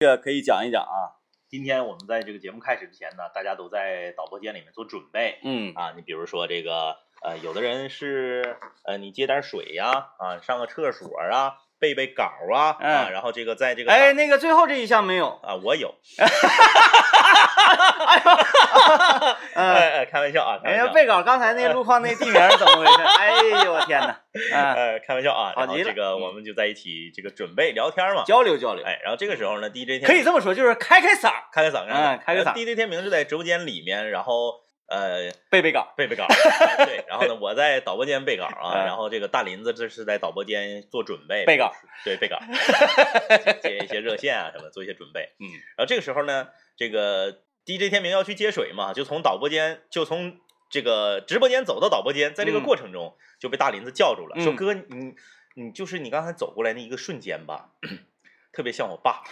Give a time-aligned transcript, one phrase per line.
[0.00, 1.22] 这个可以讲一讲啊。
[1.48, 5.92] 今天我们在这个节目开始之前呢，大家都在导播间里面做准备嗯啊。
[5.94, 15.38] 你比如说这个呃，有的人是呃，你接点水呀啊，上个厕所啊，背背稿啊啊，嗯然后这个在这个哎，那个最后这一项没有。
[15.44, 16.26] 啊，我有，嗯，
[19.54, 20.92] 哎 哎，开玩笑啊，开哎呀，玩笑。
[20.94, 23.02] 背稿刚才那路况那地名怎么回事？
[23.18, 24.20] 哎呦我天哪！
[24.52, 32.52] 嗯，呃， 开玩笑啊，好极了这个我们就在一起这个准备聊天嘛，交流交流，哎，然后这个时候呢，DJ 天可以这么说，就是开开嗓，开开嗓，嗯开开嗓。
[32.54, 35.92] DJ 天明是在直播间里面，然后呃背背稿。
[35.96, 38.84] 背背稿，哎对，然后呢，我在导播间背稿啊，嗯。
[38.84, 41.72] 然后这个大林子这是在导播间做准备，背稿，
[42.04, 42.38] 对，背稿，
[43.62, 45.30] 接一些热线啊什么，做一些准备。
[45.38, 50.36] 嗯，然后这个时候呢，这个 DJ 天明要去接水嘛，就从导播间就从
[50.70, 55.14] 这个直播间走到导播间，在这个嗯过程中就被大林子叫住了，说嗯哥，你
[55.56, 57.70] 你就是你刚才走过来那一个瞬间吧。
[58.52, 59.24] 特别像我爸，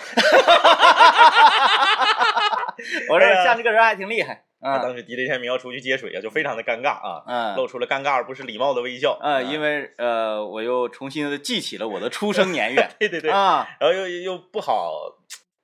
[3.09, 4.45] 我说哎呀像这个人还挺厉害。
[4.61, 9.17] 嗯他当时 DJ 天明要出去接水啊，就非常的尴尬啊，嗯露出了尴尬而不是礼貌的微笑。
[9.21, 14.93] 啊，因为为呃，我又重新的记起了我的出生年月 对对对，啊，然后又又不好，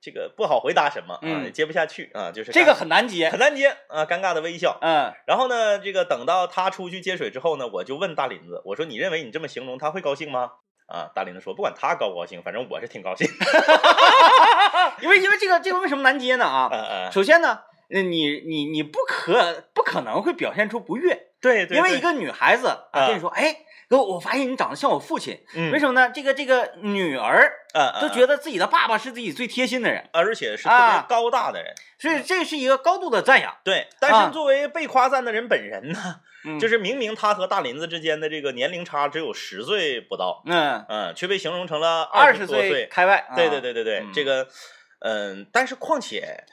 [0.09, 3.39] 这个不好回答什么啊，接不下去啊，就是这个很难接很。
[3.39, 4.77] 难接啊，尴尬的微笑。
[4.81, 10.51] 嗯然后呢，这个等到他出去接水之后呢，我就问大林子，我说你认为你这么形容他会高兴吗？
[10.87, 13.27] 啊，大林子说不管他高不高兴，反正我是挺高兴。
[15.01, 16.69] 因为因为这个这个为什么难接呢啊？
[16.71, 17.59] 嗯嗯，首先呢，
[17.93, 23.55] 呃你你你不可不可能会表现出不悦，对对，因为一个女孩子啊啊跟你说，哎，
[23.89, 26.11] 哥，我发现你长得像我父亲，嗯为什么呢？
[26.11, 31.73] 这个这个女儿嗯都觉得自己的爸爸是自己最贴心的人，而且是特别啊高大的人。
[31.97, 33.53] 所以这是一个高度的赞扬。
[33.63, 42.85] 对，但啊是作为被夸赞的人本人呢，嗯就是明明他和大林子之间的这个年龄差只有十岁不到，嗯，嗯，却被形容成了二十十多岁。
[42.85, 44.47] 开外，对对啊，对对对，嗯这个，
[44.99, 46.43] 嗯，但是况且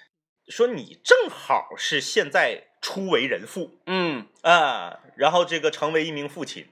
[0.48, 6.68] 说你正好是现在初为人父嗯啊，然后这个成为一名父亲，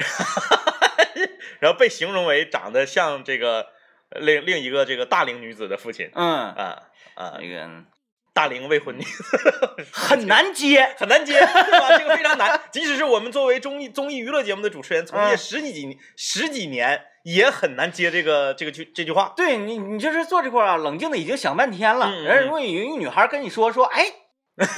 [1.60, 3.66] 然后被形容为长得像这个
[4.20, 6.82] 另另一个这个大龄女子的父亲嗯，啊
[7.14, 7.68] 啊，那个
[8.32, 9.04] 大龄未婚女
[9.92, 10.94] 很难接。
[10.96, 11.98] 很难接，对吧？
[11.98, 12.60] 这个非常难。
[12.72, 19.34] 即使是我们作为综艺综艺娱乐节目的主持人，从业嗯十几几十几年，也很难接这个这个句这句话。
[19.36, 22.06] 对你，你就是坐这块儿啊，冷静的已经想半天了。
[22.06, 24.06] 嗯嗯然后如果有一个女孩跟你说说，哎，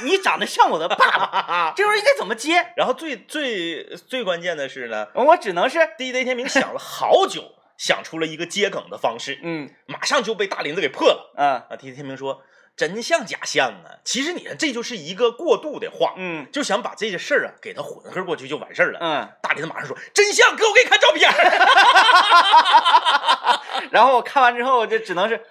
[0.03, 2.73] 你长得像我的爸爸， 这时候应该怎么接？
[2.77, 11.33] 然后最最最关键的是呢我只能是，，DJ 天明想了好久，想出了一个接梗的方式，嗯马上就被大林子给破了。
[11.37, 12.41] 啊啊，DJ 天明说
[12.77, 13.99] ：“真像假像啊！
[14.05, 18.99] 其实你看，这就是一个过渡的话，嗯就想把这个事儿啊给它混合过去就完事儿了。
[19.01, 21.33] 嗯，大林子马上说：“真像，哥，我给你看照片儿。
[23.91, 25.43] 然后我看完之后就只能是，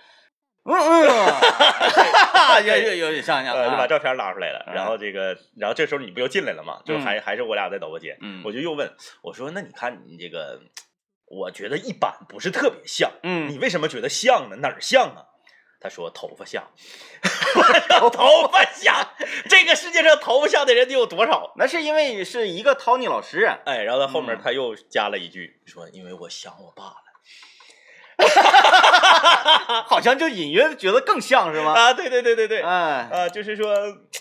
[0.65, 6.81] 嗯嗯， 有有有点像像呃，就把啊，照片拉出来了，嗯然后这个，然后这时候你不又进来了嘛？
[6.87, 10.61] 就嗯还还是我俩在导播间，嗯我就又问我说：“那你看你这个，
[11.27, 14.57] 我觉得一般，不是特别像，嗯你为什么觉得像呢？
[14.57, 15.25] 哪儿像啊？”
[15.83, 16.63] 他说：“头发像。”
[17.57, 18.95] 我说：“头发像，
[19.49, 26.95] 这个世界上头发像的人得有多少那是因为是一个 Tony 老师啊？”，哎，然后他后面嗯他又加了一句说：“因为我想我爸了。
[29.87, 31.73] 好像就隐约觉得更像是”吗？
[31.73, 33.75] 啊，对对对对对，哎，啊，就是说，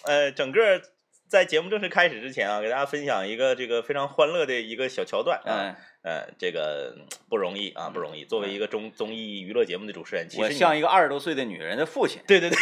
[0.06, 0.82] 呃，整个
[1.30, 8.26] 在节目正式开始之前啊，给大家分享一个这个非常欢乐的一个小桥段啊，嗯，呃，这个嗯不容易啊，不容易。
[8.26, 12.22] 作为一个综综艺娱乐节目的主持人，其实我像一个二十多岁的女人的父亲。
[12.28, 12.58] 对对对，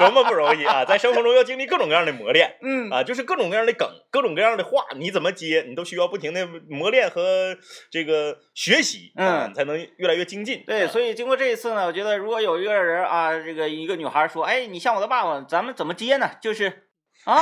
[0.00, 2.56] 多么不容易啊，在生活中要经历各种各样的磨练。
[2.62, 7.56] 嗯啊，就是各种各样的梗，各种各样的话，你怎么接，你都需要不停的磨练和
[7.90, 10.64] 这个学习，啊，嗯你才能越来越精进。
[10.66, 16.30] 对，啊所以经过这一次呢，我觉得如果有一个人啊，这个一个女孩说，哎，你像我的爸爸，咱们怎么接呢？
[16.40, 16.84] 就是
[17.24, 17.34] 啊，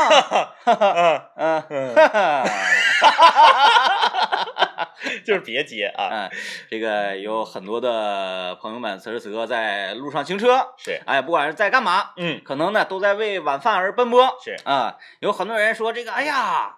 [0.64, 0.66] 啊，
[1.38, 2.44] 嗯，嗯，哈哈，
[5.24, 6.30] 就是别接啊，嗯，
[6.70, 14.56] 这个有很多的朋友们此时此刻在路上行车，是，哎，不管是在干嘛，嗯，可能呢都在为晚饭而奔波，是。
[14.64, 16.76] 啊，有很多人说这个，哎呀，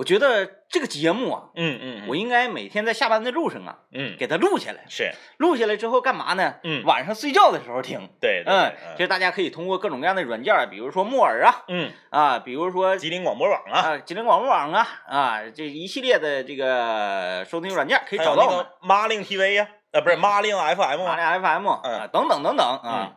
[0.00, 6.54] 我觉得这个节目啊，嗯嗯，我应该每天在下班的路上啊，嗯给它录下来，是，录下来之后干嘛呢？
[6.64, 8.08] 嗯晚上睡觉的时候听。
[8.18, 23.16] 对，对嗯，其对实大家可以通过各种各样的软件，比如说木耳啊，嗯，啊，比如说吉林广播网啊，啊吉林广播网啊，啊，这一系列的这个收听软件可以找到我们个妈令 TV 呀，呃，不是马令 FM 啊，马里 FM 啊，等等等等啊。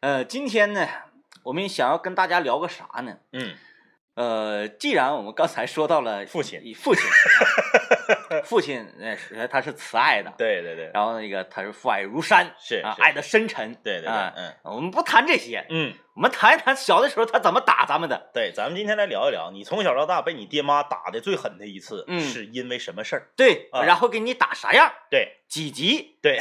[0.00, 0.88] 呃，今天呢，
[1.44, 3.14] 我们想要跟大家聊个啥呢？
[3.32, 3.54] 嗯，
[4.16, 7.04] 呃，既然我们刚才说到了父亲， 父亲，
[8.44, 18.30] 父亲呃是他是慈爱的，对对对，然后那个他是父爱如山，啊，是是爱的深沉，对对对，啊嗯我们不谈这些，嗯，我们谈一谈小的时候他怎么打咱们的。
[18.32, 23.28] 对，咱们今天来聊一聊，你从小到大被你爹妈打的最狠的一次，嗯是因为什么事儿？
[23.36, 26.38] 对，啊然后给你打啥样，对几级，对，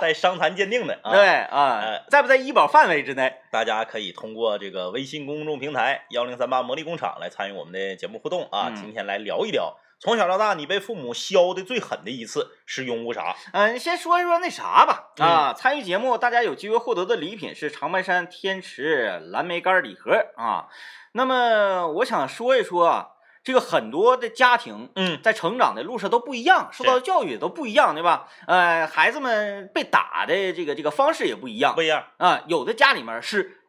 [0.00, 1.10] 带伤残鉴定的啊。
[1.12, 3.34] 对啊哎，在不在医保范围之内？
[3.50, 8.68] 大家可以通过这个微信公众平台幺零三八魔力工厂来参与我们的节目互动啊。
[8.68, 13.36] 嗯今天来聊一聊，从小到大你被父母削的最狠的一次是用过啥？
[13.52, 15.12] 嗯，先说一说那啥吧。
[15.18, 20.66] 嗯啊，参与节目，大家有机会获得的礼品是长白山天池蓝莓干礼盒啊。
[21.12, 23.08] 那么我想说一说啊，
[23.44, 28.28] 这个很多的家庭嗯，在成长的路上都不一样，受到的教育也都不一样，对吧？
[28.46, 32.04] 呃，孩子们被打的这个这个方式也不一样不一样。
[32.18, 32.42] 啊。
[32.46, 33.60] 有的家里面是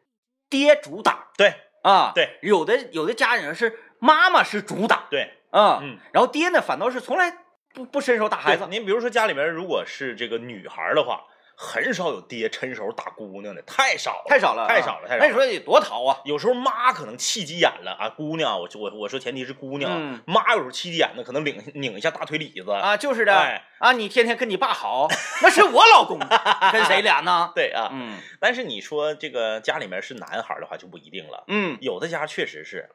[0.48, 7.38] 爹主打对啊，对，有的有的家里面是妈妈是主打对，啊，嗯，然后爹呢反倒是从来
[7.74, 8.66] 不不伸手打孩子。
[8.70, 11.24] 您比如说家里面如果是这个女孩的话，
[11.56, 15.18] 很少有爹抻手打姑娘的，太少了，太少了，啊太少了，太少了。
[15.20, 16.20] 那你说得多淘啊？
[16.24, 25.06] 有时候妈可能气急眼了啊，姑娘，我我我说前提是姑娘妈有时候气急眼了，可能拧拧一下大腿里子，啊，就是的，哎啊，你天天跟你爸好，
[25.42, 26.18] 那是我老公，
[26.72, 27.52] 跟谁俩呢？
[27.54, 32.90] 对啊，嗯但是你说这个家里面是男孩的话就不一定了，嗯有的家确实是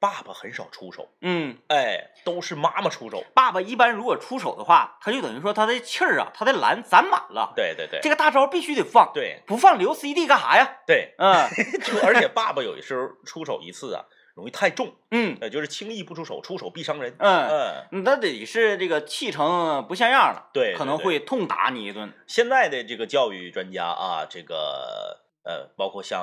[0.00, 3.24] 爸爸很少出手，嗯，哎，都是妈妈出手。
[3.34, 10.78] 爸爸一般如果出手的话，他就等于说他的气儿啊，他的蓝攒满了，对对对，这个大招必须得放，对不放留 CD 干啥呀？
[10.86, 11.48] 对，嗯
[11.82, 14.04] 就而且爸爸有的时候出手一次啊，
[14.34, 17.16] 容易太重，嗯呃，就是轻易不出手，出手必伤人。
[17.18, 17.48] 嗯，
[17.90, 22.12] 嗯，那得是这个气成不像样了，对，可能会痛打你一顿。
[22.26, 26.22] 现在的这个教育专家啊，这个呃，包括像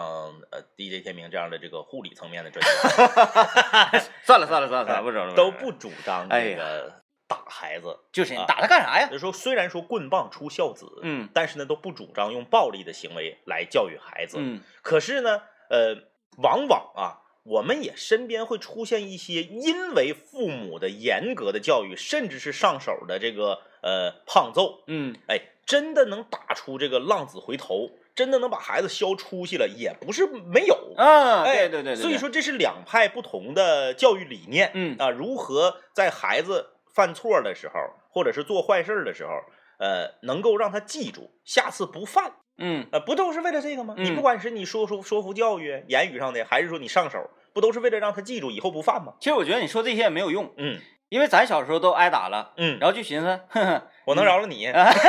[0.51, 6.93] 呃 DJ 天明这样的这个护理层面的专家， 算了算了算了算了，不整了，都不主张这个
[7.27, 7.97] 打孩子。
[8.11, 9.07] 就是你啊打他干啥呀？
[9.09, 14.37] 就说虽然说棍棒出孝子，嗯但是呢都不主张用暴力的行为来教育孩子。
[14.39, 15.41] 嗯可是呢，
[15.71, 15.95] 呃，
[16.37, 30.93] 往往啊，我们也身边会出现一些因为父母的严格的教育，甚至是上手的这个呃胖揍，嗯哎，真的能打出这个浪子回头，真的能把孩子削出息了，也不是没有。
[30.95, 34.71] 啊，哎，对对对对，对，所以说这是两派不同的教育理念。
[34.73, 37.73] 嗯啊，如何在孩子犯错的时候，
[38.09, 39.31] 或者是做坏事的时候，
[39.79, 42.31] 呃，能够让他记住，下次不犯。
[42.57, 43.95] 嗯呃，不都是为了这个吗？
[43.97, 49.13] 你嗯不管是你说说说服教育、言语上的，还是说你上手，不都是为了让他记住以后不犯吗？
[49.19, 50.79] 其实我觉得你说这些也没有用，嗯
[51.09, 54.99] 因为咱小时候都挨打了，嗯，然后就寻思，呵呵，我能饶了你，报复，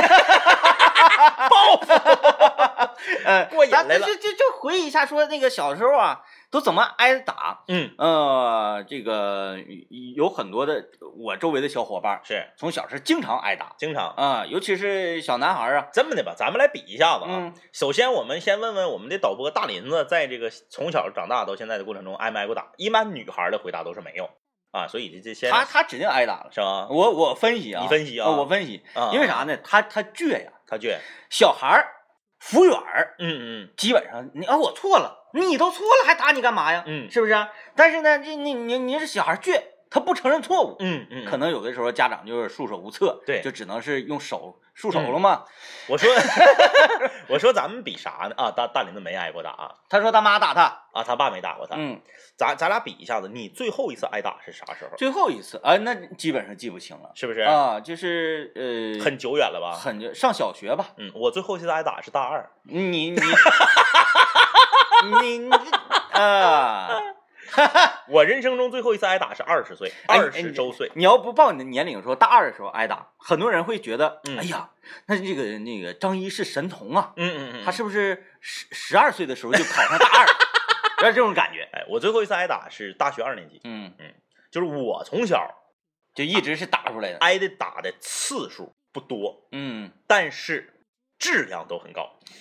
[3.24, 7.62] 呃，过瘾咱来了就就就回忆一下，说那个小时候啊，都怎么挨打？
[7.68, 9.56] 嗯，呃，这个
[10.16, 10.84] 有很多的
[11.18, 17.30] 我周围的小伙伴，是从小是经常挨打经常啊、尤其是小男孩啊，这么的吧，咱们来比一下子啊。
[17.30, 22.72] 嗯首先，我们先问问我们的导播大林子，在这个从小长大到现在的过程中，挨没挨过打？
[22.76, 24.28] 一般女孩的回答都是没有
[24.76, 26.48] 啊，所以这这先他他指定挨打了。
[26.52, 26.86] 是吧？
[26.90, 29.56] 我我分析啊，你分析啊呃我分析，啊，因为啥呢？
[29.64, 30.98] 他他倔呀，他倔，
[31.30, 31.86] 小孩儿
[32.38, 36.84] 服软儿，嗯嗯基本上你啊，我错了，你都错了还打你干嘛呀？
[36.86, 37.48] 嗯是不是啊？
[37.74, 39.60] 但是呢，这你你你这小孩倔，
[39.90, 45.44] 他不承认错误，嗯嗯，可能有的时候家长就是束手无策，对就只能是用手束手嗯了嘛。
[45.88, 46.10] 我说
[47.28, 48.34] 我说咱们比啥呢？
[48.36, 51.76] 啊，大大林子没挨过打啊，他说他妈打他，啊，他爸没打过他。
[51.78, 52.00] 嗯，
[52.36, 54.96] 咱咱俩比一下子，你最后一次挨打是啥时候？
[54.96, 57.40] 最后一次啊，那基本上记不清了是不是？
[57.40, 59.72] 啊，就是呃，很久远了吧？
[59.78, 62.50] 很久上小学吧，嗯，我最后一次挨打是大二。
[62.64, 63.10] 你你
[65.20, 65.50] 你你
[66.12, 66.88] 啊，
[68.08, 70.90] 我人生中最后一次挨打是二十岁，哎二十周岁。
[70.94, 74.70] 你要不报你的年龄说大二的时候挨打，很多人会觉得，嗯哎呀，
[75.06, 80.26] 那这个那个张一是神童啊，嗯嗯嗯，他是不是十十二岁的时候就考上大二？
[80.98, 81.68] 有点这种感觉。
[81.72, 83.92] 哎，我最后一次挨打是大学二年级，嗯，
[84.50, 85.46] 就是我从小
[86.14, 87.18] 就一直是打出来的。
[87.18, 90.72] 挨的打的次数不多，嗯，但是
[91.18, 92.18] 质量都很高。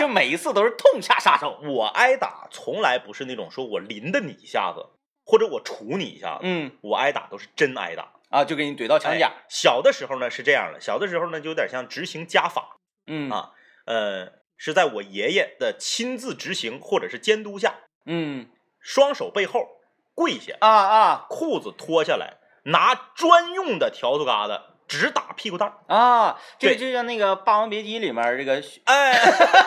[0.00, 1.60] 就每一次都是痛下杀手。
[1.62, 4.86] 我挨打从来不是那种说我淋的你一下子，
[5.26, 8.12] 或者我杵你一下子，嗯我挨打都是真挨打。
[8.30, 9.26] 啊，就给你怼到墙角。
[9.26, 12.76] 哎小的时候呢是这样的，小的时候呢就有点像执行家法，
[13.06, 13.50] 嗯啊
[13.84, 17.74] 呃，是在我爷爷的亲自执行或者是监督下，
[18.06, 19.66] 嗯双手背后
[20.14, 25.94] 跪下，啊啊裤子脱下来，拿专用的笤帚疙瘩直打屁股蛋儿。
[25.94, 26.40] 啊！
[26.58, 29.12] 这就像那个《霸王别姬》里面这个哎，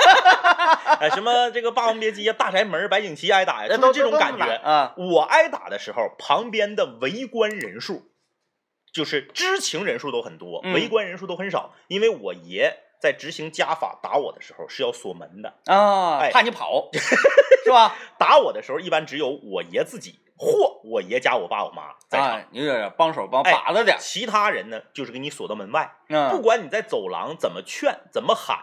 [0.99, 4.45] 哎，什么这个《霸王别姬》啊，《大宅门》白景琦挨打呀，那都这种感觉。
[4.45, 4.93] 啊。
[4.97, 8.11] 我挨打的时候，旁边的围观人数，
[8.93, 16.89] 就是知情人数都很多，嗯围观人数都很少，因为我爷在执行家法打我的时候是要锁门的，啊，哎怕你跑，
[17.63, 17.95] 是吧？
[18.17, 23.99] 打我的时候一般只有我爷自己或我爷加我爸我妈在场，啊，有点帮手帮哎把着点儿。
[23.99, 28.59] 其他人呢就是给你锁到门外，不嗯管你在走廊怎么劝怎么喊，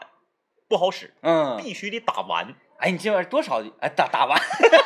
[0.70, 2.54] 不好使，嗯，必须得打完。
[2.78, 3.60] 哎，你这玩意儿多少？
[3.80, 4.40] 哎，打打完，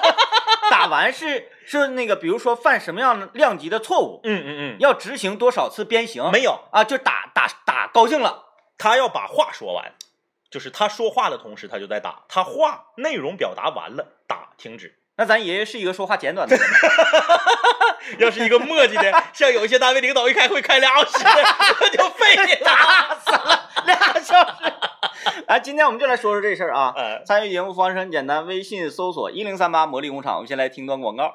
[0.70, 6.22] 打完是是那个，比如说犯什么样的量级的错误，嗯嗯嗯要执行多少次鞭刑？
[6.24, 8.46] 嗯，没有，啊，就打打打高兴了。
[8.78, 9.92] 他要把话说完，
[10.50, 14.98] 就是他说话的同时他就在打，他话内容表达完了，打停止。
[15.16, 16.76] 那咱爷爷是一个说话简短的人吗，
[18.18, 21.30] 要是一个磨叽的，像有一些单位领导一开会开俩小时的，
[21.80, 22.64] 我就废你了。
[22.64, 24.33] 打死了俩小
[25.54, 25.56] 时。
[25.56, 26.92] 啊，今天我们就来说说这事儿啊。
[26.96, 30.34] 呃，参与节目方式很简单，微信搜索一零三八魔力工厂。
[30.34, 31.32] 我们先来听段广告。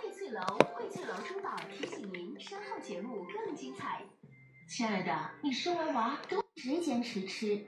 [0.00, 0.40] 荟萃楼，
[0.78, 4.00] 荟萃楼珠宝提醒您，稍后节目更精彩。
[4.66, 5.12] 亲爱的，
[5.42, 7.66] 你生完娃都直坚持吃？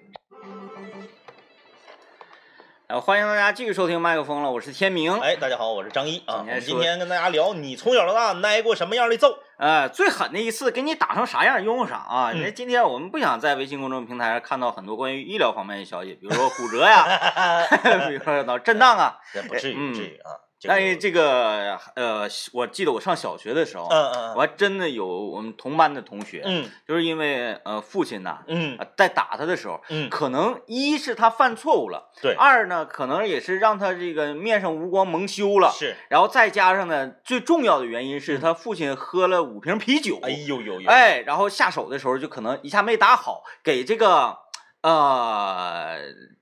[2.86, 5.12] 呃，欢迎大家继续收听麦克风了，我是天明。
[5.20, 6.46] 哎，大家好，我是张一啊。
[6.64, 9.40] 今天跟大家聊，你从小到大挨过什么样的揍？
[9.58, 12.30] 呃，最狠的一次给你打成啥样用啥啊？
[12.32, 17.04] 嗯那、今天我们不想在微信公众平台上看到很多关于医疗方面的消息，比如说骨折呀
[18.08, 19.16] 比如说脑震荡啊。
[19.34, 20.30] 也不至于，嗯不至于啊。
[20.60, 35.94] 这但是这个呃，我记得我上小学的时候，嗯嗯我还真的有我们同班的同学，嗯就是因为呃父亲呐、嗯呃在打他的时候，嗯，可能一是他犯错误了，对，二呢可能也是让他这个面上无光蒙羞了，是。
[36.08, 40.90] 然后再加上呢，最重要的原因是他父亲喝了五瓶啤酒，哎呦呦呦！
[40.90, 44.36] 哎，然后下手的时候就可能一下没打好，给这个
[44.82, 45.98] 呃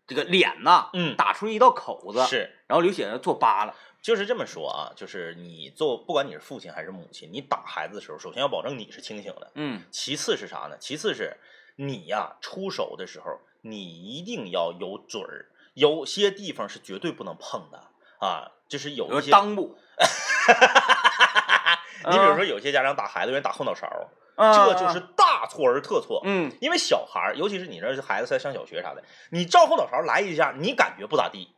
[0.06, 2.52] 这个脸呐嗯，打出一道口子，是。
[2.66, 3.73] 然后流血做疤了。
[4.06, 10.76] 就是这么说啊，就是你做，不管你是父亲还是母亲，你打孩子的时候，首先要保证你是清醒的，嗯其次是啥呢？
[10.78, 11.36] 其次是
[11.75, 17.82] 你呀、出手的时候，你一定要有准儿，有些地方是绝对不能碰的
[18.25, 19.76] 啊，就是有一些，裆部，
[22.08, 23.88] 你比如说有些家长打孩子，愿意打后脑勺，
[24.36, 26.22] 啊这就是大错而特错。
[26.25, 31.55] 嗯因为小孩儿，尤其是你这孩子在上小学啥的，你照后脑勺来一下，你感觉不咋地，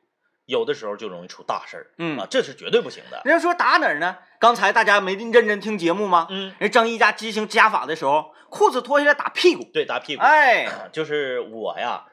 [0.49, 3.21] 有的时候就容易出大事儿嗯啊，这是绝对不行的。
[3.27, 4.17] 人家说打哪儿呢？
[4.41, 6.27] 刚才大家没认真听节目吗？
[6.31, 9.63] 嗯，人张一家执行家法的时候，裤子脱下来打屁股。
[9.75, 10.23] 对，打屁股。
[10.23, 12.07] 哎，就是我呀，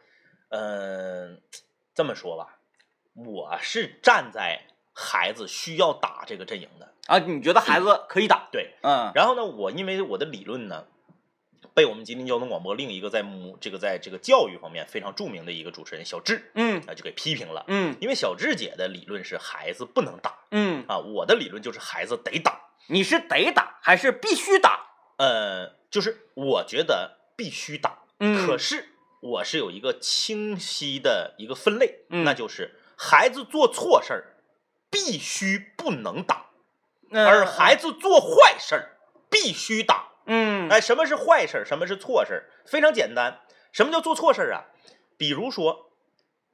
[0.49, 1.41] 嗯、
[1.93, 2.57] 这么说吧，
[3.13, 4.63] 我是站在
[4.93, 6.91] 孩子需要打这个阵营的。
[7.07, 8.49] 啊，你觉得孩子可以打？
[8.51, 10.83] 对，嗯然后呢，我因为我的理论呢，
[11.75, 17.65] 被我们吉林交通广播另一个在母这个在这个教育方面非常著名的一个主持人小智嗯啊就给批评了。
[17.67, 22.61] 嗯因为小智姐的理论是孩子不能打嗯，啊，我的理论就是孩子得打。
[22.87, 24.87] 你是得打还是必须打？
[25.17, 28.89] 呃，就是我觉得必须打，嗯可是
[29.19, 34.37] 我是有一个清晰的一个分类，嗯那就是孩子做错事儿
[34.89, 36.45] 必须不能打，
[37.09, 38.97] 嗯而孩子做坏事儿
[39.29, 40.04] 必须打。
[40.67, 41.65] 嗯哎，什么是坏事儿？
[41.65, 42.43] 什么是错事儿？
[42.65, 43.39] 非常简单，
[43.71, 44.65] 什么叫做错事儿啊？
[45.17, 45.91] 比如说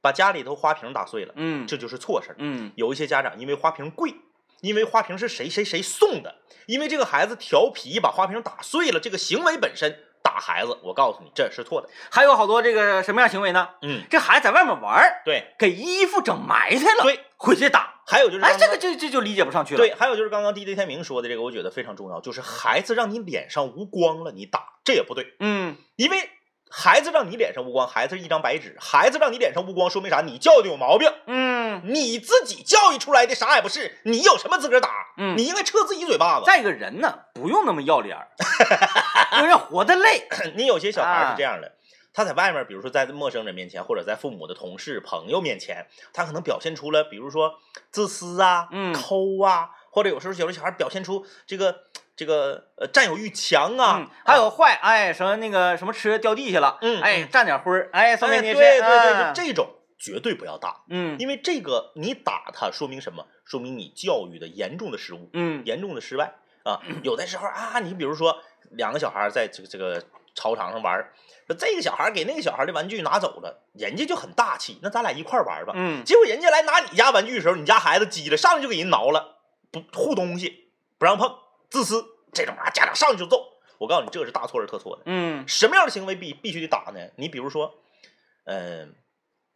[0.00, 2.36] 把家里头花瓶打碎了，嗯这就是错事儿。
[2.38, 4.14] 嗯有一些家长因为花瓶贵，
[4.60, 11.88] 因为花瓶是谁谁谁送的，因为这个孩子调皮把花瓶打碎了，这个行为本身打孩子，我告诉你这是错的。
[12.10, 13.68] 还有好多这个什么样行为呢？
[13.82, 17.90] 嗯，这孩子在外面玩儿，对给衣服整埋汰了，对，回去打。
[18.04, 26.28] 还有就是哎，这个这这就理解不上去了。，对，还有就是刚刚 DJ 天明说的这个，我觉得非常重要，就是孩子让你脸上无光了，你打这也不对，嗯因为
[26.74, 30.22] 孩子让你脸上无光，孩子是一张白纸，孩子让你脸上无光，说明啥？
[30.22, 31.12] 你教育的有毛病。
[31.26, 31.82] 嗯。
[31.84, 34.88] 你自己教育出来的啥也不是，你有什么资格打？
[35.16, 36.44] 嗯你应该撤自己嘴巴子。
[36.46, 38.28] 再一个人呢，不用那么要脸儿，
[39.36, 40.26] 因为人活得累。
[40.56, 41.72] 你有些小孩啊是这样的，
[42.12, 47.54] 他在外面，比如说在陌生人面前，或者在父母的同事、朋友面前，他可能表现出了，比如说
[47.90, 51.84] 自私啊、嗯抠啊，或者有时候有的小孩表现出这个
[52.16, 58.54] 这个呃占有欲强啊，嗯，还有坏，哎，什么那个什么吃的掉地下了，嗯哎，嗯蘸点灰儿，哎，哎送给你吃。
[58.54, 63.26] 对对对，这种绝对不要打，嗯因为这个你打他说明什么？
[63.44, 65.28] 说明你教育的严重的失误。
[65.32, 66.80] 嗯严重的失败啊。
[67.02, 68.38] 有的时候啊，你比如说
[68.70, 70.02] 两个小孩在这个这个
[70.34, 70.96] 操场上玩，
[71.46, 75.72] 说这个小孩给那个小孩的玩具拿走了，人家就很大气，那咱俩一块玩吧。
[75.76, 79.38] 嗯结果人家来拿你家玩具的时候，你家孩子急了，上来就给人挠了，
[79.70, 81.36] 不护东西，不让碰，
[81.72, 83.46] 自私，这种啊，家长上去就揍。
[83.78, 85.02] 我告诉你，这是大错而特错的。
[85.06, 87.00] 嗯什么样的行为必必须得打呢？
[87.16, 87.74] 你比如说，
[88.44, 88.94] 嗯、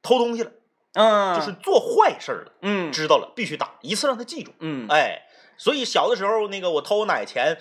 [0.02, 0.50] 偷东西了，
[0.94, 4.52] 嗯，就是做坏事了，嗯知道了必须打，一次让他记住。
[4.60, 5.22] 嗯，哎，
[5.58, 7.56] 所以小的时候那个我偷我奶钱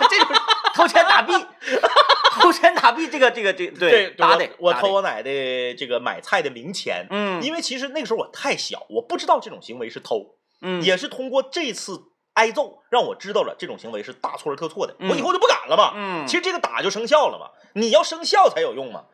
[0.08, 0.40] 这就是
[0.72, 1.32] 偷钱打币，
[2.40, 12.00] 偷钱打币，这个这个这对打得我我偷我奶的这个买菜的零钱，嗯，因为其实那个时候我太小，我不知道这种行为是偷，嗯也是通过这次
[12.34, 15.92] 挨揍让我知道了这种行为是大错而特错的，嗯我以后就不敢了嘛。
[15.94, 19.04] 嗯，其实这个打就生效了嘛，你要生效才有用嘛。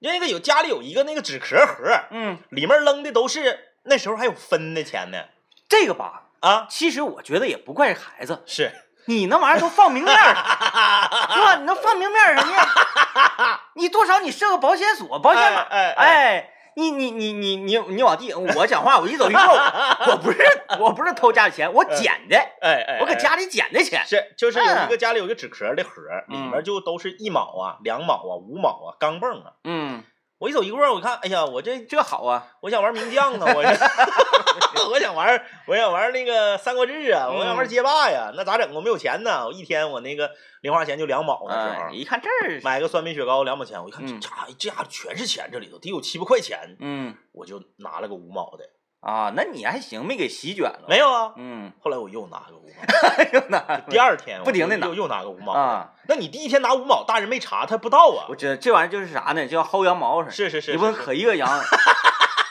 [0.00, 5.24] 那个有家里有一个那个纸壳盒，嗯里面扔的都是那时候还有分的钱呢
[5.68, 8.72] 这个吧，啊，其实我觉得也不怪孩子，是
[9.06, 10.34] 你那玩意儿都放明面儿上，
[11.34, 11.56] 是吧？
[11.56, 12.46] 你能放明面儿上，
[13.74, 19.42] 你 你多少你设个保险锁、保险哎哎，你你你你你你往地，我讲话我一走一过，
[20.12, 20.38] 我不是
[20.78, 29.52] 我不是偷家里钱，我捡的，哎哎，哎我搁家里捡的钱，是就是有一嗯个家里有一个纸壳的盒，里嗯面就都是一毛啊、两毛啊、五毛啊、钢镚啊。
[29.64, 30.02] 嗯，
[30.38, 33.70] 我一走一过，我看，哎呀，我这这好啊，我想玩名将呢，我这
[34.88, 37.68] 我想玩，我想玩那个三国志啊，我想玩嗯。
[37.68, 38.72] 街霸呀，那咋整？
[38.72, 40.30] 我没有钱呢，我一天我那个
[40.60, 47.16] 零花钱就两毛那时候，哎一看这儿，买个酸梅雪糕两毛钱，我一看这这家伙全是钱，这里头得有七八块钱，嗯。
[47.32, 48.64] 我就拿了个五毛的，
[49.00, 52.82] 啊，那你还行，没给席卷了，没有啊，嗯，后来我又拿个五毛，
[53.16, 59.46] 哎呦那第二天 不停的拿又又拿个五毛啊，那你第一天拿五毛，大人没查，他不知道啊我，觉得这玩意儿就是啥呢？
[59.46, 61.48] 就像薅羊毛似的，是是是，你不能可一个羊，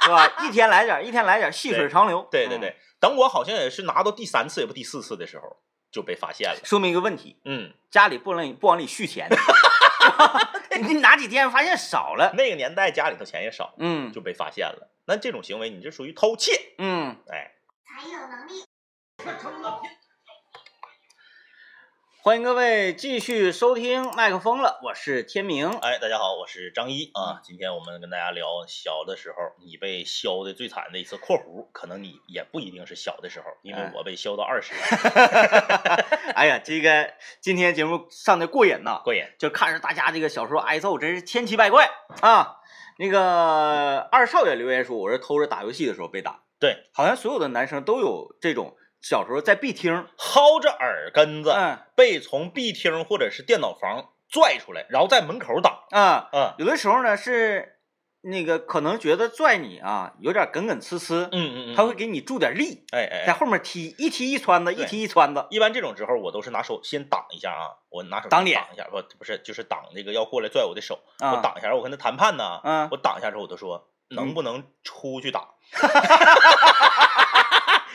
[0.03, 0.25] 是吧？
[0.43, 2.21] 一天来点，一天来点，细水长流。
[2.21, 5.43] 嗯，对对对，等我好像也是拿到第三次也不第四次的时候
[5.91, 9.27] 就被发现了，说明一个问题，嗯，家里不能不往里续钱，
[10.87, 12.31] 你哪几天发现少了？
[12.37, 14.89] 那个年代家里头钱也少，嗯就被发现了。
[15.05, 17.51] 那这种行为你就属于偷窃，嗯，哎，
[17.85, 18.63] 才有能力。
[22.27, 25.69] 欢迎各位继续收听麦克风了，我是天明。
[25.77, 27.39] 哎，大家好，我是张一啊。
[27.41, 34.73] 今天我们跟大家聊小的时候你被削的最惨的一次（括弧），可能你也不一定是小的时候，因为哎我被削到二十，
[36.35, 39.23] 哎呀，这个今天节目上的过瘾呐，过瘾。
[39.39, 42.57] 就看着大家这个小时候挨揍，真是千奇百怪啊。
[42.97, 48.75] 那个二少爷留言说，我是偷着打游戏的时候被打，对，好像所有的男生都有这种
[49.09, 55.85] 小时候在 B 厅，薅着耳根子，嗯被从 B 厅或者是电脑房拽出来，然后在门口打。
[55.91, 57.77] 啊，嗯有的时候呢是
[58.19, 75.47] 那个可能觉得拽你啊有点耿耿呲呲，嗯嗯嗯，他会给你助点力，哎哎哎，在后面踢一踢一穿子，一踢一穿子，一般这种时候我都是拿手先挡一下啊，我拿手挡脸挡一下，不不是就是挡那个要过来拽我的手，啊我挡一下，我跟他谈判呢，嗯我挡一下之后我就说能嗯不能出去打。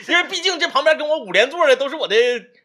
[0.08, 2.16] 因为毕竟这旁边跟我五连座的都是我的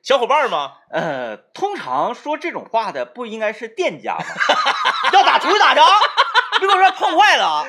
[0.02, 4.26] 小伙伴嘛，呃，通常说这种话的不应该是店家吗？
[5.14, 5.88] 要打出去打去啊！
[6.60, 7.66] 别给我说碰坏了啊！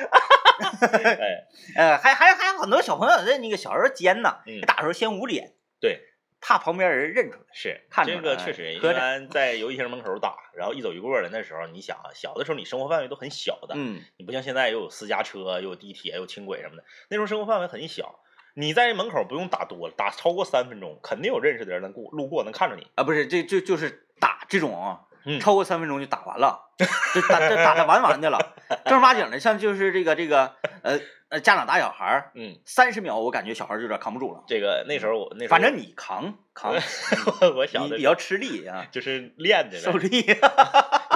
[0.81, 6.01] 哎，呃，还还还有很多小朋友在那个小时候尖呐，嗯打的时候先捂脸，对，
[6.41, 7.45] 怕旁边人认出来。
[7.53, 18.19] 是这个来确实，一般在游戏厅门口打，然后一走一过的那时候，你想啊，小的时候你生活范围都很小的，嗯你不像现在又有私家车，又有地铁，又有轻轨什么的，那时候生活范围很小。
[18.55, 22.87] 你在门口不用打多了，打超过三分钟，肯定有认识的人能过路过能看着你。
[22.95, 26.69] 啊，不是，这就就是打这种啊，嗯超过三分钟就打完了，
[27.13, 28.55] 就打就打的完完的了。
[28.85, 34.43] 正儿八经的，像就是这个这个呃呃家长打小孩儿，嗯，三十秒我感觉小孩儿就有点扛不住了。
[34.47, 36.73] 这个那时候我那时候反正你扛扛，
[37.41, 40.23] 我我小的你比较吃力啊，就是练的，受力。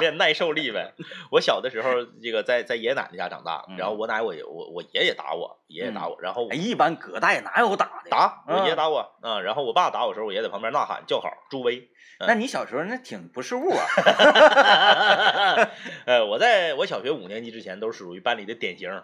[0.00, 0.94] 练耐受力呗。
[1.30, 1.90] 我小的时候
[2.22, 8.10] 这个在在爷爷奶奶家长大，嗯然后我奶我我我爷爷打我，爷爷打我，然后哎一般隔代哪有打的？
[8.10, 11.90] 打我爷爷嗯打我啊，然后我爸打我的时候，我爷爷在旁边呐喊叫好助威。
[12.26, 13.84] 那你小时候那挺不是物啊。
[16.06, 19.02] 呃，我在我小学五年级之前都是属于班里的典型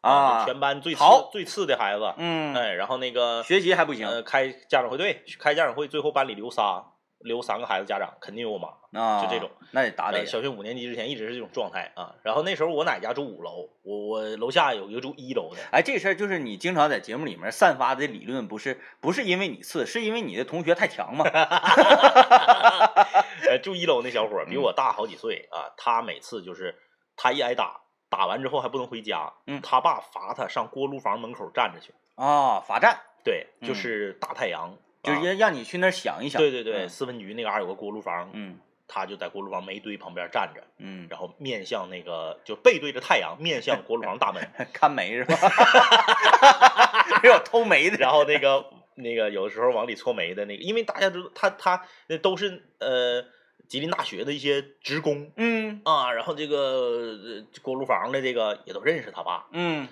[0.00, 1.02] 啊全班最次
[1.32, 2.14] 最次的孩子。
[2.18, 6.84] 嗯，哎，然后那个学习还不行呃，开家长会对，开家长会，最后班里留仨，
[7.24, 8.68] 留三个孩子家长，肯定有我妈。
[8.92, 12.14] 啊，就这种，那得打得呃小学五年级之前一直是这种状态啊。
[12.22, 15.62] 然后那时候我奶家住五楼，我我楼下有一个住一楼的。
[15.70, 21.24] 哎，这事儿就是你经常在节目里面散发的理论，不是不是因为你次，是因为你的同学太强嘛？
[23.48, 26.76] 呃，住一楼那小伙比我大好几岁啊，他每次就是
[27.16, 27.80] 他一挨打，
[28.10, 31.94] 打完之后还不能回家，嗯他爸罚他上锅炉房门口站着去。
[32.14, 36.40] 啊，罚站对，就嗯是大太阳，就是啊让让你去那儿想一想。
[36.40, 45.36] 对对对，嗯四分局那嘎儿有个锅炉房，嗯他就在锅炉房煤堆旁边站着，嗯，然后面向那个就背对着太阳，面向锅炉房大门， 看煤是吧？
[47.22, 47.96] 没有偷煤的。
[47.96, 48.64] 然后那个
[48.96, 53.24] 那个有的时候往里搓煤的那个，因为大家都他他那都是呃
[53.66, 59.88] 吉林大学的一些职工嗯啊，然后这个呃锅炉房的这个也都认识他爸，嗯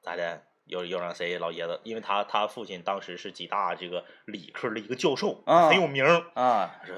[0.00, 0.42] 咋的？
[0.66, 6.24] 又又让谁老爷子，因为他他父亲当时是吉大这个理科的一个教授，啊很有名儿。
[6.34, 6.94] 啊，说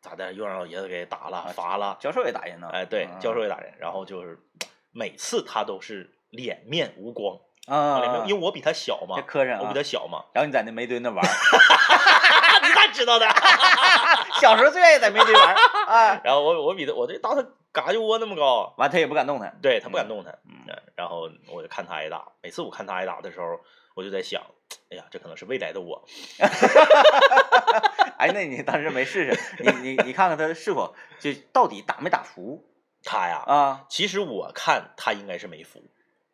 [0.00, 0.32] 咋的？
[0.32, 1.96] 又让老爷子给打了，罚了。
[2.00, 2.68] 教授也打人呢。
[2.72, 3.74] 哎，对，教授也也打人。
[3.78, 4.38] 然后就是
[4.92, 10.24] 每次他都是脸面无光，啊，因为我比他小嘛这，磕碜啊我比他小嘛。
[10.32, 11.28] 然后你在那煤堆那玩儿，
[12.66, 13.28] 你咋知道的？
[14.40, 15.54] 小时候最愿意在煤堆玩
[15.86, 16.18] 啊。
[16.24, 19.58] 然后我我比他，我这当他嘎就窝那么高，完他也不敢动弹。
[19.62, 20.38] 对他不敢动弹。
[20.44, 23.60] 嗯嗯，然后我就看他挨打，每次我看他挨打的时候，
[23.94, 24.42] 我就在想，
[24.90, 26.04] 哎呀，这可能是未来的我。
[28.18, 29.54] 哎，那你当时没试试？
[29.62, 32.64] 你你你看看他是否就到底打没打服
[33.02, 35.82] 他呀，啊其实我看他应该是没服，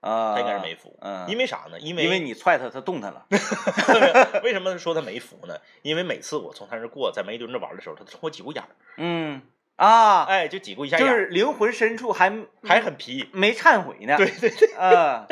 [0.01, 0.35] 啊？
[0.35, 0.99] 他应该是没服。
[1.01, 1.79] 嗯，因为啥呢？
[1.79, 3.27] 因为因为你踹他，他动弹了。
[4.43, 5.57] 为什么说他没服呢？
[5.83, 9.41] 因为每次我从他那过，在煤堆那玩的时候，他冲我挤过眼儿，嗯
[9.77, 12.33] 啊，哎，就挤过一下就是灵魂深处还
[12.65, 13.29] 还很皮。
[13.33, 14.17] 没忏悔呢。
[14.17, 15.27] 对对对，啊，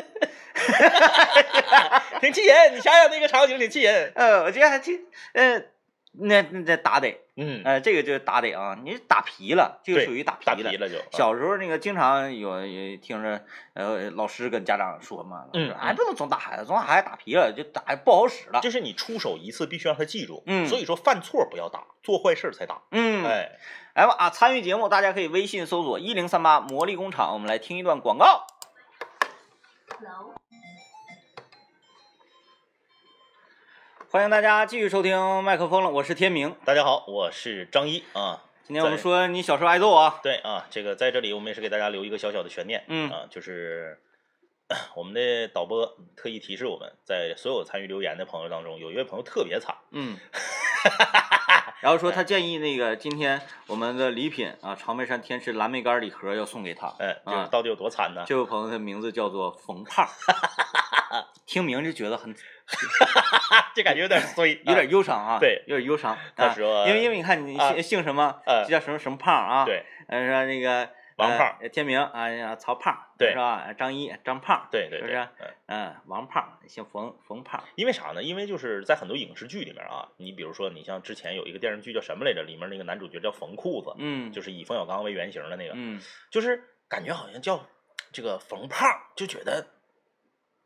[2.21, 2.75] 挺气人。
[2.75, 4.13] 你想想那个场景，挺气人。
[4.15, 5.01] 呃，我觉得还挺，
[5.33, 5.59] 呃，
[6.13, 10.63] 那那这打得，嗯，呃，这个就是打得啊，你打皮了，这个属于打皮了。
[10.63, 10.97] 打皮了就。
[11.11, 18.61] 小时候那个经常有有听着，呃，老师跟家长说嘛，嗯说哎，不能总打孩子，总打孩子打皮了就打不好使了。
[18.61, 20.43] 就是你出手一次，必须让他记住。
[20.47, 22.83] 嗯所以说犯错不要打，做坏事才打。
[22.91, 23.53] 嗯，哎，
[23.95, 24.29] 来吧啊！
[24.29, 28.45] 参与节目，大家可以微信搜索一零三八魔力工厂，我们来听一段广告。
[30.01, 30.35] 楼
[34.11, 36.57] 欢迎大家继续收听麦克风了，我是天明。
[36.65, 38.43] 大家好，我是张一啊。
[38.65, 42.85] 今天我们说你小时候挨揍啊，对啊，这个在这里我们也是给大家留一个小小的悬念。
[42.89, 44.03] 嗯啊，就是
[44.97, 49.77] 我们的导播特意提示我们，在所有参与留言的朋友当中，有一位朋友特别惨。
[49.93, 50.19] 嗯，
[51.85, 56.87] 然后说他建议那个今天我们的礼品啊，长白山天池蓝莓干礼盒要送给他。
[56.99, 58.25] 哎，就是啊到底有多惨呢？
[58.27, 60.09] 这位朋友的名字叫做冯胖，
[61.45, 62.35] 听名就觉得很
[63.77, 65.63] 这感觉有点衰，有点忧伤啊，对。
[65.67, 66.17] 有点忧伤。
[66.35, 67.75] 他啊说因为因为你看你啊。
[67.75, 73.73] 姓姓什么，呃就叫什么什么胖啊，对，嗯，说那个王胖呃天明啊，呀曹胖，对是吧？
[73.75, 75.29] 张一张胖，对对对，是不是？
[75.67, 78.23] 嗯嗯，王胖姓冯，冯胖，因为啥呢？
[78.23, 82.43] 因为就是在很多影视剧里面啊，你比如说，你像之前有一个电视剧叫什么来着？
[82.43, 86.01] 里面那个男主角叫冯裤子，嗯，就是以冯小刚为原型的那个，嗯
[86.31, 87.65] 就是感觉好像叫
[88.13, 89.67] 这个冯胖，就觉得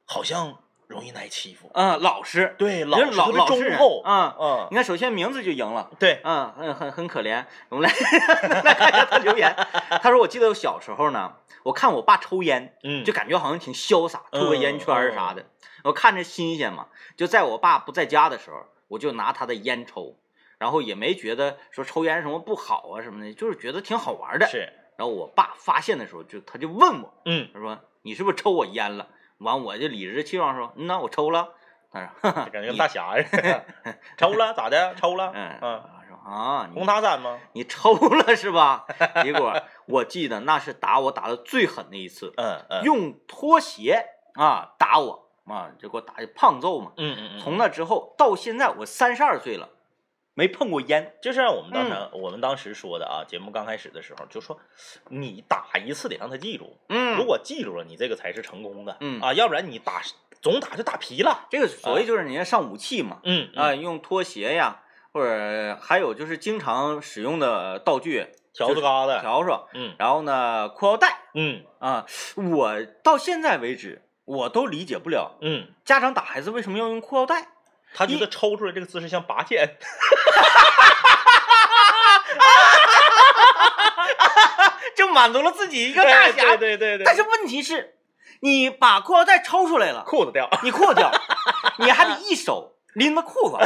[0.07, 1.71] 好像容易挨欺负。
[1.75, 2.99] 啊，老实，对，人老
[3.31, 4.03] 实老忠厚。
[4.03, 4.35] 啊。
[4.41, 7.45] 嗯，你看，首先名字就赢了，对，嗯，很很很可怜。
[7.69, 7.95] 我们来
[8.65, 9.55] 来看一下他留言，
[10.03, 15.47] 他说：“我记得我小时候呢，我看我爸抽烟，嗯，就感觉好像挺潇洒，抽个烟圈儿啥嗯的，
[15.85, 16.87] 我看着新鲜嘛。
[17.17, 20.17] 就在我爸不在家的时候，我就拿他的烟抽，
[20.57, 24.47] 然后也没觉得说抽烟什么不好啊什么的，就是觉得挺好玩的。
[24.47, 29.07] 是，然后我爸发现的时候，就他就问我，嗯，他说：“你是不是抽我烟了？”
[29.39, 31.55] 完我就理直气壮说：“嗯呐，我抽了。”
[31.91, 33.65] 他说：“哈哈就感觉跟大侠似的。
[34.19, 34.95] 抽了咋的？
[34.97, 35.33] 抽了？
[35.35, 37.39] 嗯，嗯，我说啊，红你塔山吗？
[37.53, 38.85] 你抽了是吧？
[39.23, 39.55] 结果
[39.87, 46.93] 我记得那是打我打的最狠的一次，嗯嗯，用拖鞋啊打我啊，就给我打的胖揍嘛。
[46.97, 49.71] 嗯嗯嗯，从那之后到现在，我三十二岁了，
[50.39, 51.17] 没碰过烟。
[51.21, 52.11] 就是按我们当时、嗯。
[52.13, 54.57] 我们当时说的啊，节目刚开始的时候就说，
[55.09, 57.17] 你打一次得让他记住，嗯。
[57.17, 59.21] 如果记住了，你这个才是成功的，嗯。
[59.21, 60.01] 啊，要不然你打
[60.41, 68.25] 总打就打皮了，这个所谓就是人家上武器嘛，嗯啊，，用拖鞋呀，或者还有就是经常使用的道具，
[68.55, 69.97] 条子疙瘩，笤帚，嗯。
[69.99, 71.65] 然后呢裤腰带嗯。
[71.81, 77.49] 啊，我到现在为止我都理解不了嗯，家长打孩子为什么要用裤腰带。
[77.95, 79.77] 他觉得抽出来这个姿势像拔剑，
[84.97, 86.57] 就满足了自己一个大侠。
[86.57, 87.97] 对对对对，但是问题是，
[88.41, 91.11] 你把裤腰带抽出来了，裤子掉，你裤子掉，
[91.79, 93.57] 你还得一手拎着裤子，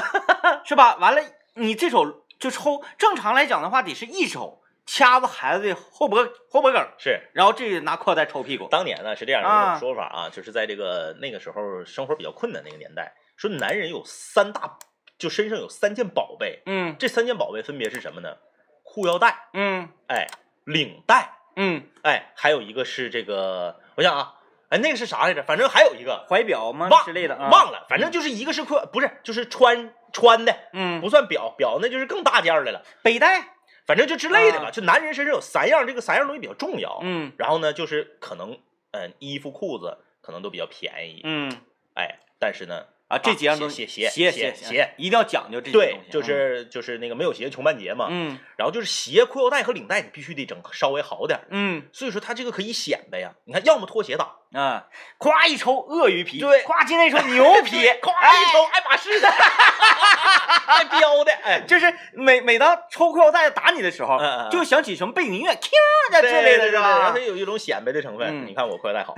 [0.64, 0.96] 是吧？
[0.96, 1.22] 完了，
[1.54, 7.20] 你这手就抽，正常来讲的话，得是一手掐着孩子的后脖后脖梗，是。
[7.32, 8.68] 然后这拿裤腰带抽屁股。
[8.70, 14.78] 当年呢是这样的一啊种说法啊，就是在这个那个时候生活比较困难那个年代，说男人有三大，
[15.18, 18.36] 就身上有三件宝贝，嗯这三件宝贝分别是什么呢？
[18.84, 20.26] 裤腰带，嗯哎，
[20.64, 24.34] 领带，嗯，哎，还有一个是这个，我想啊，
[24.68, 25.42] 哎，那个是啥来着？
[25.42, 27.48] 反正还有一个怀表吗忘之类的啊？
[27.50, 33.48] 忘了，反正就是一个是裤，不是就是穿穿的，嗯，不算表，表那就是更大件儿的了，背带。
[33.84, 34.68] 反正就之类的吧。
[34.68, 37.00] 啊就男人身上有三样，这个三样东西比较重要。
[37.02, 38.56] 嗯然后呢，就是可能，
[38.92, 41.50] 嗯、衣服裤子可能都比较便宜，嗯
[41.94, 48.06] 哎，但是呢，啊，这几样东西鞋鞋鞋鞋鞋一定要讲究这些东对，，就是就是那个没有鞋穷半截嘛。
[48.10, 51.46] 嗯然后就是鞋、裤腰带和领带，你必须得整稍微好点儿。
[51.50, 53.32] 嗯所以说它这个可以显摆呀。
[53.44, 54.86] 你看，要么拖鞋打，嗯啊，
[55.18, 57.70] 夸一抽鳄鱼皮，对夸今天一抽牛皮，
[58.00, 59.28] 夸一抽爱马仕的，
[60.66, 65.70] 还标的，哎，就是每每当抽裤腰带打你的时候，嗯嗯嗯就想起什么背景音乐，锵
[66.12, 67.18] 的对之类的，是对对对然后它？
[67.18, 68.44] 有一种显摆的成分。
[68.44, 69.14] 嗯你看我裤腰带好，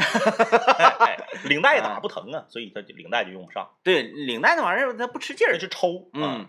[1.45, 6.09] 领带打不疼啊，所以它领带就用不上，对，领带那玩意儿它不吃劲儿，就抽。
[6.15, 6.47] 嗯啊，，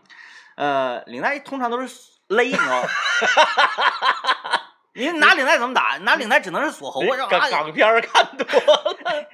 [0.58, 1.88] 呃，领带通常都是
[2.28, 2.88] 勒，你知道吗？
[4.98, 5.98] 你拿领带怎么打？
[6.04, 7.02] 拿领带只能是锁喉？
[7.30, 8.85] 港港片看多了，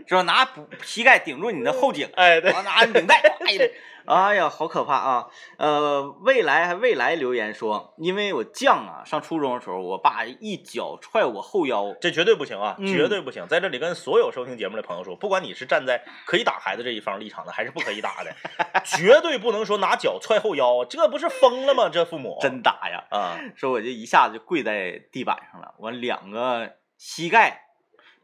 [0.08, 0.22] 是吧？
[0.24, 3.66] 拿补膝盖顶住你的后颈，哎，对，啊，拿领带，哎呀，
[4.06, 5.28] 哎呀，好可怕啊！
[5.58, 13.48] 呃，未来还未来留言说，因为我犟啊，上初中的时候，我爸一脚踹我后腰，这绝对不行啊，嗯绝对不行！
[13.48, 18.34] 在这里跟所有收听节目的朋友说，不管你是站在可以打孩子这一方立场的，还是不可以打的，
[18.84, 21.88] 绝对不能说拿脚踹后腰，这不是疯了吗？
[21.88, 23.04] 这父母真打呀！
[23.12, 27.62] 啊，说我就一下子就跪在地板上了，我两个膝盖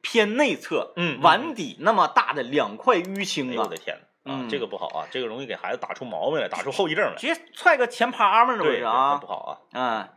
[0.02, 4.32] 偏内侧，嗯嗯碗底那么大的两块淤哎青啊呦我的，天呐！
[4.32, 7.16] 啊，嗯这个不好啊，这个容易给孩子打出毛病来，打出后遗症来。
[7.16, 9.28] 直接踹个前趴嘛，这不是啊不？
[9.28, 9.52] 好啊。
[9.74, 10.10] 嗯，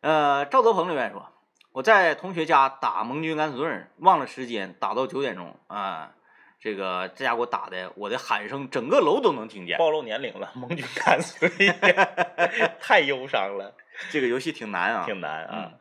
[0.00, 1.28] 呃，赵德鹏留言说，
[1.72, 6.12] 我在同学家打盟军敢死队，忘了时间，打到九点钟啊。
[6.60, 9.76] 这个这家给我打的，我的喊声整个楼都能听见。
[9.78, 11.74] 暴露年龄了，盟军敢死队，
[12.80, 13.74] 太忧伤了，
[14.10, 15.70] 这个游戏挺难啊，挺难啊。
[15.72, 15.78] 嗯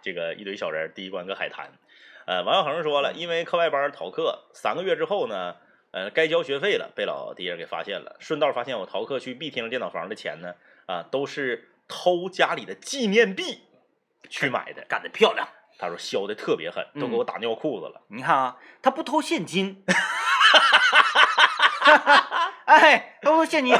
[0.00, 1.72] 这个一堆小人，第一关搁海滩。
[2.28, 5.56] 呃，王耀恒说了，因为课外班逃课，三个月之后呢，
[5.92, 8.16] 呃，该交学费了，被老爹给发现了。
[8.20, 10.52] 顺道发现我逃课去 B 厅电脑房的钱呢，
[10.84, 13.62] 啊，都是偷家里的纪念币
[14.28, 14.84] 去买的。
[14.86, 15.48] 干得漂亮。
[15.78, 18.02] 他说削的特别狠，都给我打尿裤子了。
[18.08, 19.82] 你看啊，他不偷现金，
[22.66, 23.74] 哎，他不偷现金，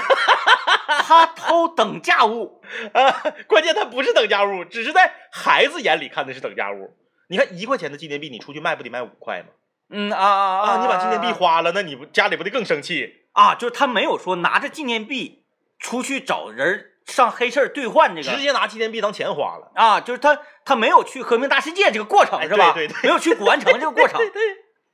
[0.86, 2.62] 他偷等价物。
[2.94, 3.12] 啊，
[3.46, 6.96] 关键他不是等价物，只是在孩子眼里看的是等价物。
[7.28, 9.48] 你看一块钱的纪念币，你出去卖不得卖五块吗？
[9.90, 13.24] 嗯啊啊啊，你把纪念币花了，那你不家里不得更生气？
[13.32, 15.44] 啊，就是他没有说拿着纪念币
[15.78, 19.72] 出去找人上黑市兑换这个，直接拿纪念币当钱花了。
[19.74, 22.72] 啊，就是他他没有去和平大世界这个过程哎是吧？
[22.74, 24.42] 对对对没有去古玩城这个过程 对对，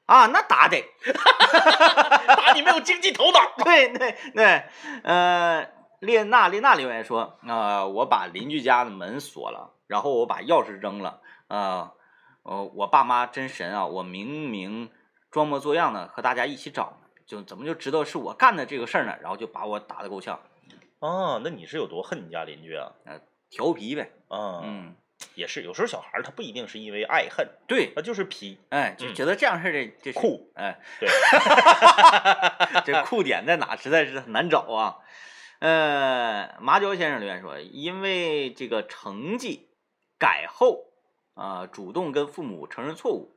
[0.07, 0.85] 啊，那打得
[2.37, 3.41] 打你没有经济头脑。
[3.65, 4.63] 对对对，
[5.03, 5.67] 呃，
[6.01, 11.91] 列娜列娜留言说，呃，我把邻居家的门锁了，然后我把钥匙扔了，呃，
[12.45, 14.91] 呃，我爸妈真神啊，我明明
[15.31, 19.17] 装模作样的和大家一起找，就怎么就知道是我干的这个事儿呢？
[19.21, 20.39] 然后就把我打得够呛，
[21.01, 22.93] 哦，那你是有多恨你家邻居啊？
[23.51, 24.95] 调皮呗，啊，嗯，
[25.35, 31.09] 也是，有时候小孩他不一定是因为爱恨，对，他就是皮哎，就嗯觉得这样式儿的这酷，哎，对，
[32.85, 34.99] 这酷点在哪，实在是很难找啊。
[35.61, 39.71] 呃，麻椒先生留言说，因为这个成绩
[40.19, 40.85] 改后
[41.35, 43.35] 啊、主动跟父母承认错误，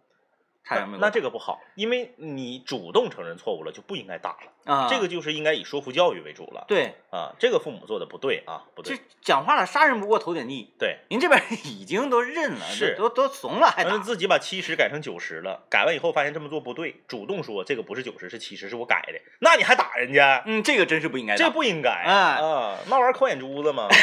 [0.63, 4.51] 差点没有那这个不好，因为你主动承认错误了，就不应该打了。
[4.71, 6.65] 啊，这个就是应该以说服教育为主了。
[6.67, 9.01] 对，啊，这个父母做的不对啊，不这对。
[9.21, 20.43] 讲话了，杀人不过头点地，对，您这边已经都认了，是都都都怂了，还自己把七十改成九十了，改完以后发现这么做不对，主动说这个不是九十是七十，是我改的，那你还打人家？
[20.45, 21.35] 嗯，这个真是不应该。
[21.35, 22.77] 这不应该啊啊！
[22.87, 23.87] 那玩意儿抠眼珠子吗？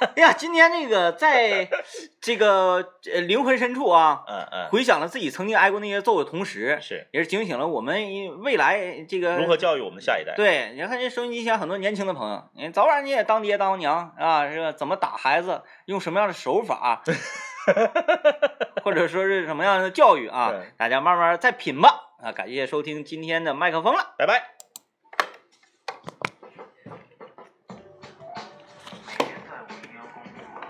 [0.16, 1.68] 哎呀，今天这个在
[2.20, 7.96] 这个呃灵魂深处啊，嗯嗯，回想了自己曾经挨过那些揍的同时，是也是警醒了我们
[8.42, 10.34] 未来这个如何教育我们的下一代？
[10.36, 14.72] 对，你看这收音机前很多年轻的朋友，你早晚你也当爹当娘啊，是吧？
[14.72, 17.02] 怎么打孩子，用什么样的手法，
[18.84, 20.52] 或者说是什么样的教育啊？
[20.76, 22.04] 大家慢慢再品吧。
[22.22, 24.14] 啊，感谢收听今天的麦克风了。
[24.18, 24.57] 拜拜。